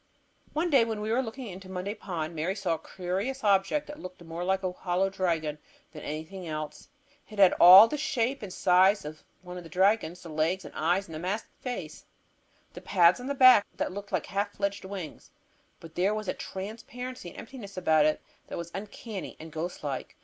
One 0.53 0.71
day 0.71 0.83
when 0.83 0.99
we 0.99 1.11
were 1.11 1.21
looking 1.21 1.45
into 1.45 1.69
Monday 1.69 1.93
Pond, 1.93 2.35
Mary 2.35 2.55
saw 2.55 2.73
a 2.73 2.79
curious 2.79 3.43
object 3.43 3.85
that 3.85 3.99
looked 3.99 4.19
more 4.23 4.43
like 4.43 4.63
a 4.63 4.71
hollow 4.71 5.11
dragon 5.11 5.59
than 5.91 6.01
anything 6.01 6.47
else. 6.47 6.89
It 7.29 7.37
had 7.37 7.53
all 7.59 7.87
the 7.87 7.99
shape 7.99 8.41
and 8.41 8.51
size 8.51 9.05
of 9.05 9.21
one 9.43 9.57
of 9.57 9.63
the 9.63 9.69
dragons; 9.69 10.23
the 10.23 10.29
legs 10.29 10.65
and 10.65 10.73
eyes 10.73 11.07
and 11.07 11.21
masked 11.21 11.49
face, 11.61 12.03
the 12.73 12.81
pads 12.81 13.19
on 13.19 13.27
the 13.27 13.35
back 13.35 13.63
that 13.77 13.91
looked 13.91 14.11
like 14.11 14.25
half 14.25 14.53
fledged 14.53 14.83
wings. 14.85 15.29
But 15.79 15.93
there 15.93 16.15
was 16.15 16.27
a 16.27 16.33
transparency 16.33 17.29
and 17.29 17.37
emptiness 17.37 17.77
about 17.77 18.05
it 18.07 18.21
that 18.47 18.57
was 18.57 18.71
uncanny 18.73 19.37
and 19.39 19.51
ghost 19.51 19.83
like. 19.83 20.15